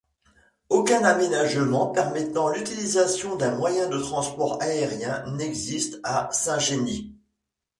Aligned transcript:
Aucun 0.69 1.03
aménagement 1.03 1.91
permettant 1.91 2.49
l'utilisation 2.49 3.35
d'un 3.35 3.55
moyen 3.55 3.87
de 3.87 3.99
transport 3.99 4.59
aérien 4.59 5.23
n'existe 5.35 5.99
à 6.03 6.27
Saint-Genis. 6.31 7.13